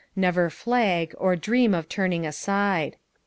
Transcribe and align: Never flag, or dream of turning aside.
Never 0.15 0.49
flag, 0.49 1.13
or 1.19 1.35
dream 1.35 1.75
of 1.75 1.87
turning 1.87 2.25
aside. 2.25 2.95